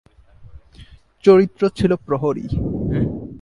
চরিত্র 1.23 1.61
ছিল 1.69 1.91
প্রহরী। 2.05 2.45